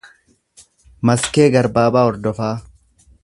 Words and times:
Maskee 1.09 1.47
Garbaabaa 1.57 2.05
Hordofaa 2.09 2.53